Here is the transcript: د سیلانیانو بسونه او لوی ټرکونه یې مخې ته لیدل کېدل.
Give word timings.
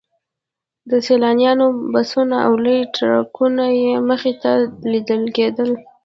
د 0.89 0.91
سیلانیانو 1.07 1.67
بسونه 1.93 2.35
او 2.45 2.53
لوی 2.63 2.79
ټرکونه 2.95 3.65
یې 3.81 3.91
مخې 4.09 4.33
ته 4.41 4.51
لیدل 4.91 5.23
کېدل. 5.37 5.69